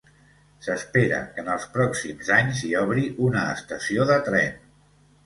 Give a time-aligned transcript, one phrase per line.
[0.67, 4.57] S'espera que en els pròxims anys s'hi obri una estació de tren.